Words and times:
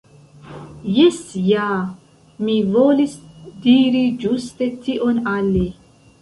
Jes 0.93 1.17
ja, 1.49 1.65
mi 2.47 2.55
volis 2.77 3.13
diri 3.67 4.03
ĝuste 4.25 4.71
tion 4.87 5.21
al 5.35 5.53
li. 5.59 5.65